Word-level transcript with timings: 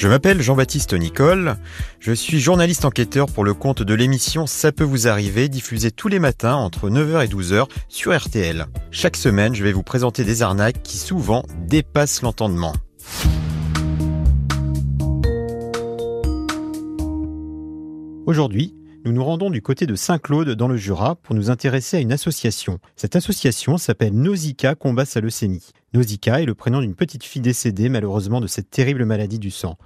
Je 0.00 0.08
m'appelle 0.08 0.40
Jean-Baptiste 0.40 0.94
Nicole, 0.94 1.56
je 1.98 2.12
suis 2.12 2.40
journaliste 2.40 2.86
enquêteur 2.86 3.26
pour 3.26 3.44
le 3.44 3.52
compte 3.52 3.82
de 3.82 3.92
l'émission 3.92 4.46
Ça 4.46 4.72
peut 4.72 4.82
vous 4.82 5.08
arriver, 5.08 5.50
diffusée 5.50 5.90
tous 5.90 6.08
les 6.08 6.18
matins 6.18 6.54
entre 6.54 6.88
9h 6.88 7.22
et 7.22 7.28
12h 7.28 7.68
sur 7.90 8.18
RTL. 8.18 8.64
Chaque 8.90 9.16
semaine, 9.16 9.54
je 9.54 9.62
vais 9.62 9.72
vous 9.72 9.82
présenter 9.82 10.24
des 10.24 10.40
arnaques 10.40 10.82
qui 10.82 10.96
souvent 10.96 11.44
dépassent 11.66 12.22
l'entendement. 12.22 12.72
Aujourd'hui, 18.24 18.74
nous 19.04 19.12
nous 19.12 19.24
rendons 19.24 19.50
du 19.50 19.60
côté 19.60 19.84
de 19.84 19.96
Saint-Claude 19.96 20.48
dans 20.52 20.68
le 20.68 20.78
Jura 20.78 21.16
pour 21.16 21.34
nous 21.34 21.50
intéresser 21.50 21.98
à 21.98 22.00
une 22.00 22.12
association. 22.12 22.78
Cette 22.96 23.16
association 23.16 23.76
s'appelle 23.76 24.14
Nausicaa 24.14 24.76
Combat 24.76 25.04
sa 25.04 25.20
leucémie. 25.20 25.74
Nausicaa 25.92 26.40
est 26.40 26.46
le 26.46 26.54
prénom 26.54 26.80
d'une 26.80 26.94
petite 26.94 27.24
fille 27.24 27.42
décédée 27.42 27.88
malheureusement 27.88 28.40
de 28.40 28.46
cette 28.46 28.70
terrible 28.70 29.04
maladie 29.04 29.40
du 29.40 29.50
sang. 29.50 29.76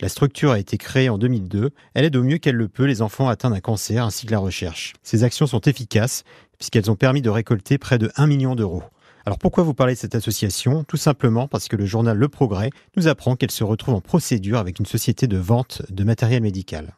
La 0.00 0.08
structure 0.08 0.52
a 0.52 0.60
été 0.60 0.78
créée 0.78 1.08
en 1.08 1.18
2002. 1.18 1.70
Elle 1.94 2.04
aide 2.04 2.14
au 2.14 2.22
mieux 2.22 2.38
qu'elle 2.38 2.54
le 2.54 2.68
peut 2.68 2.84
les 2.84 3.02
enfants 3.02 3.28
atteints 3.28 3.50
d'un 3.50 3.58
cancer 3.58 4.04
ainsi 4.04 4.26
que 4.26 4.30
la 4.30 4.38
recherche. 4.38 4.92
Ces 5.02 5.24
actions 5.24 5.48
sont 5.48 5.60
efficaces 5.62 6.22
puisqu'elles 6.58 6.90
ont 6.92 6.96
permis 6.96 7.22
de 7.22 7.30
récolter 7.30 7.76
près 7.76 7.98
de 7.98 8.10
1 8.14 8.28
million 8.28 8.54
d'euros. 8.54 8.84
Alors 9.26 9.38
pourquoi 9.38 9.64
vous 9.64 9.74
parlez 9.74 9.94
de 9.94 9.98
cette 9.98 10.14
association? 10.14 10.84
Tout 10.84 10.96
simplement 10.96 11.48
parce 11.48 11.66
que 11.66 11.76
le 11.76 11.86
journal 11.86 12.16
Le 12.16 12.28
Progrès 12.28 12.70
nous 12.96 13.08
apprend 13.08 13.34
qu'elle 13.34 13.50
se 13.50 13.64
retrouve 13.64 13.94
en 13.94 14.00
procédure 14.00 14.58
avec 14.58 14.78
une 14.78 14.86
société 14.86 15.26
de 15.26 15.38
vente 15.38 15.82
de 15.90 16.04
matériel 16.04 16.40
médical. 16.40 16.94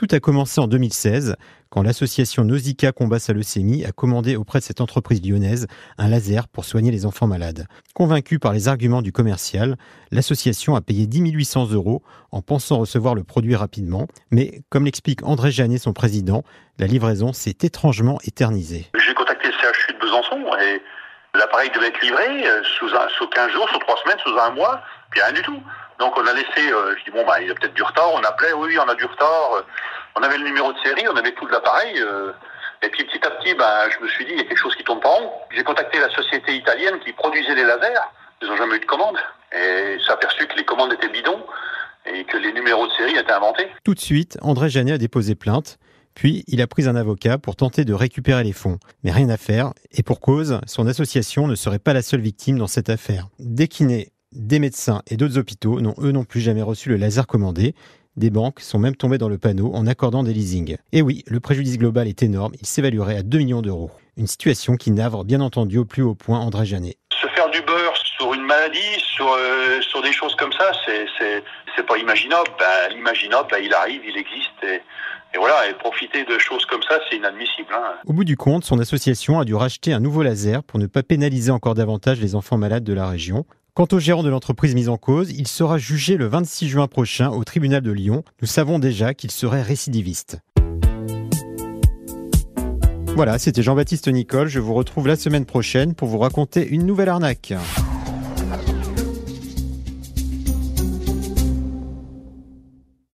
Tout 0.00 0.16
a 0.16 0.18
commencé 0.18 0.62
en 0.62 0.66
2016 0.66 1.36
quand 1.68 1.82
l'association 1.82 2.42
Nausicaa 2.42 2.90
Combat 2.90 3.18
sa 3.18 3.34
leucémie 3.34 3.84
a 3.84 3.92
commandé 3.92 4.34
auprès 4.34 4.60
de 4.60 4.64
cette 4.64 4.80
entreprise 4.80 5.20
lyonnaise 5.22 5.66
un 5.98 6.08
laser 6.08 6.48
pour 6.48 6.64
soigner 6.64 6.90
les 6.90 7.04
enfants 7.04 7.26
malades. 7.26 7.66
Convaincu 7.92 8.38
par 8.38 8.54
les 8.54 8.66
arguments 8.66 9.02
du 9.02 9.12
commercial, 9.12 9.76
l'association 10.10 10.74
a 10.74 10.80
payé 10.80 11.06
10 11.06 11.32
800 11.32 11.72
euros 11.72 12.02
en 12.32 12.40
pensant 12.40 12.78
recevoir 12.78 13.14
le 13.14 13.24
produit 13.24 13.54
rapidement. 13.54 14.06
Mais 14.30 14.62
comme 14.70 14.86
l'explique 14.86 15.22
André 15.22 15.50
Janet, 15.50 15.82
son 15.82 15.92
président, 15.92 16.44
la 16.78 16.86
livraison 16.86 17.34
s'est 17.34 17.58
étrangement 17.60 18.20
éternisée. 18.24 18.86
J'ai 19.04 19.12
contacté 19.12 19.48
le 19.48 19.52
CHU 19.52 19.92
de 19.92 19.98
Besançon 19.98 20.40
et 20.62 20.80
l'appareil 21.34 21.70
devait 21.74 21.88
être 21.88 22.00
livré 22.00 22.46
euh, 22.46 22.62
sous 22.64 23.28
15 23.28 23.52
jours, 23.52 23.68
sous 23.68 23.78
3 23.80 23.96
semaines, 24.02 24.18
sous 24.24 24.38
un 24.38 24.50
mois, 24.52 24.80
puis 25.10 25.20
rien 25.20 25.34
du 25.34 25.42
tout. 25.42 25.60
Donc 26.00 26.16
on 26.16 26.26
a 26.26 26.32
laissé, 26.32 26.72
euh, 26.72 26.94
je 26.98 27.04
dis 27.04 27.10
bon 27.10 27.26
bah 27.26 27.42
il 27.42 27.48
y 27.48 27.50
a 27.50 27.54
peut-être 27.54 27.74
du 27.74 27.82
retard, 27.82 28.10
on 28.14 28.22
appelait, 28.24 28.54
oui, 28.54 28.68
oui 28.70 28.78
on 28.78 28.88
a 28.88 28.94
du 28.94 29.04
retard. 29.04 29.62
On 30.16 30.22
avait 30.22 30.38
le 30.38 30.44
numéro 30.44 30.72
de 30.72 30.78
série, 30.80 31.04
on 31.08 31.16
avait 31.16 31.32
tout 31.32 31.46
l'appareil. 31.46 31.94
Euh, 31.98 32.32
et 32.82 32.88
puis 32.88 33.04
petit 33.04 33.24
à 33.26 33.30
petit, 33.30 33.54
bah, 33.54 33.88
je 33.90 34.02
me 34.02 34.08
suis 34.08 34.24
dit, 34.24 34.32
il 34.32 34.38
y 34.38 34.40
a 34.40 34.44
quelque 34.44 34.58
chose 34.58 34.74
qui 34.74 34.84
tombe 34.84 35.00
pas 35.00 35.08
rond. 35.08 35.30
J'ai 35.54 35.62
contacté 35.62 35.98
la 35.98 36.10
société 36.10 36.54
italienne 36.54 36.98
qui 37.04 37.12
produisait 37.12 37.54
les 37.54 37.64
lasers. 37.64 38.00
Ils 38.42 38.48
n'ont 38.48 38.56
jamais 38.56 38.76
eu 38.76 38.80
de 38.80 38.86
commande. 38.86 39.16
Et 39.52 39.98
s'est 40.04 40.12
aperçu 40.12 40.46
que 40.46 40.56
les 40.56 40.64
commandes 40.64 40.92
étaient 40.92 41.08
bidons 41.08 41.44
et 42.06 42.24
que 42.24 42.36
les 42.36 42.52
numéros 42.52 42.86
de 42.86 42.92
série 42.92 43.16
étaient 43.16 43.32
inventés. 43.32 43.68
Tout 43.84 43.94
de 43.94 44.00
suite, 44.00 44.38
André 44.40 44.70
Janet 44.70 44.94
a 44.94 44.98
déposé 44.98 45.34
plainte. 45.34 45.78
Puis, 46.14 46.44
il 46.48 46.60
a 46.60 46.66
pris 46.66 46.88
un 46.88 46.96
avocat 46.96 47.38
pour 47.38 47.56
tenter 47.56 47.84
de 47.84 47.94
récupérer 47.94 48.42
les 48.42 48.52
fonds. 48.52 48.78
Mais 49.04 49.12
rien 49.12 49.28
à 49.28 49.36
faire. 49.36 49.72
Et 49.92 50.02
pour 50.02 50.20
cause, 50.20 50.60
son 50.66 50.86
association 50.86 51.46
ne 51.46 51.54
serait 51.54 51.78
pas 51.78 51.92
la 51.92 52.02
seule 52.02 52.20
victime 52.20 52.58
dans 52.58 52.66
cette 52.66 52.88
affaire. 52.88 53.28
Des 53.38 53.68
kinés, 53.68 54.12
des 54.32 54.58
médecins 54.58 55.02
et 55.08 55.16
d'autres 55.16 55.38
hôpitaux 55.38 55.80
n'ont 55.80 55.94
eux 55.98 56.12
non 56.12 56.24
plus 56.24 56.40
jamais 56.40 56.62
reçu 56.62 56.88
le 56.88 56.96
laser 56.96 57.26
commandé. 57.26 57.74
Des 58.16 58.30
banques 58.30 58.60
sont 58.60 58.78
même 58.78 58.96
tombées 58.96 59.18
dans 59.18 59.28
le 59.28 59.38
panneau 59.38 59.72
en 59.72 59.86
accordant 59.86 60.22
des 60.22 60.32
leasings. 60.32 60.76
Et 60.92 61.00
oui, 61.00 61.22
le 61.26 61.38
préjudice 61.38 61.78
global 61.78 62.08
est 62.08 62.22
énorme, 62.22 62.52
il 62.60 62.66
s'évaluerait 62.66 63.16
à 63.16 63.22
2 63.22 63.38
millions 63.38 63.62
d'euros. 63.62 63.90
Une 64.16 64.26
situation 64.26 64.76
qui 64.76 64.90
navre 64.90 65.24
bien 65.24 65.40
entendu 65.40 65.78
au 65.78 65.84
plus 65.84 66.02
haut 66.02 66.14
point 66.14 66.40
André 66.40 66.66
Janet. 66.66 66.96
Se 67.12 67.28
faire 67.28 67.48
du 67.50 67.62
beurre 67.62 67.96
sur 68.18 68.34
une 68.34 68.42
maladie, 68.42 68.98
sur, 68.98 69.32
euh, 69.32 69.80
sur 69.80 70.02
des 70.02 70.12
choses 70.12 70.34
comme 70.36 70.52
ça, 70.52 70.72
c'est 70.86 71.86
pas 71.86 71.96
imaginable. 71.96 72.50
Ben, 72.58 72.94
L'imaginable, 72.94 73.48
ben, 73.50 73.62
il 73.64 73.72
arrive, 73.72 74.02
il 74.04 74.16
existe. 74.16 74.62
Et, 74.64 74.82
et 75.34 75.38
voilà, 75.38 75.68
et 75.70 75.74
profiter 75.74 76.24
de 76.24 76.38
choses 76.38 76.66
comme 76.66 76.82
ça, 76.82 76.98
c'est 77.08 77.16
inadmissible. 77.16 77.72
Hein. 77.72 77.94
Au 78.06 78.12
bout 78.12 78.24
du 78.24 78.36
compte, 78.36 78.64
son 78.64 78.78
association 78.80 79.38
a 79.38 79.44
dû 79.44 79.54
racheter 79.54 79.92
un 79.92 80.00
nouveau 80.00 80.22
laser 80.22 80.62
pour 80.64 80.78
ne 80.78 80.86
pas 80.86 81.02
pénaliser 81.02 81.52
encore 81.52 81.74
davantage 81.74 82.20
les 82.20 82.34
enfants 82.34 82.58
malades 82.58 82.84
de 82.84 82.92
la 82.92 83.08
région. 83.08 83.46
Quant 83.72 83.86
au 83.92 84.00
gérant 84.00 84.24
de 84.24 84.28
l'entreprise 84.28 84.74
mise 84.74 84.88
en 84.88 84.96
cause, 84.96 85.30
il 85.30 85.46
sera 85.46 85.78
jugé 85.78 86.16
le 86.16 86.26
26 86.26 86.68
juin 86.68 86.88
prochain 86.88 87.30
au 87.30 87.44
tribunal 87.44 87.82
de 87.82 87.92
Lyon. 87.92 88.24
Nous 88.42 88.48
savons 88.48 88.80
déjà 88.80 89.14
qu'il 89.14 89.30
serait 89.30 89.62
récidiviste. 89.62 90.38
Voilà, 93.14 93.38
c'était 93.38 93.62
Jean-Baptiste 93.62 94.08
Nicole. 94.08 94.48
Je 94.48 94.58
vous 94.58 94.74
retrouve 94.74 95.06
la 95.06 95.16
semaine 95.16 95.44
prochaine 95.44 95.94
pour 95.94 96.08
vous 96.08 96.18
raconter 96.18 96.66
une 96.66 96.84
nouvelle 96.84 97.10
arnaque. 97.10 97.54